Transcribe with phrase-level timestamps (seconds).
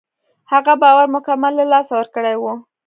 [0.51, 2.43] هغه باور مکمل له لاسه ورکړی و.